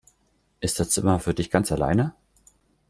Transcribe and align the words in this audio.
Ist 0.61 0.79
das 0.79 0.89
Zimmer 0.89 1.19
für 1.19 1.35
dich 1.35 1.51
ganz 1.51 1.71
alleine? 1.71 2.15